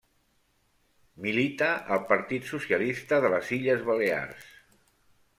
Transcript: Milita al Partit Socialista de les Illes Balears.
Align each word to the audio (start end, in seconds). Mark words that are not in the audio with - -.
Milita 1.25 1.67
al 1.95 2.01
Partit 2.11 2.47
Socialista 2.51 3.19
de 3.27 3.31
les 3.35 3.51
Illes 3.59 3.83
Balears. 3.91 4.49